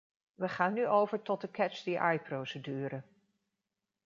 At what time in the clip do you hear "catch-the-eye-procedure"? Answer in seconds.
1.51-3.01